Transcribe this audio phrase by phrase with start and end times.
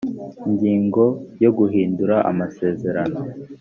[0.47, 1.03] ingingo
[1.41, 3.19] ya guhindura amasezerano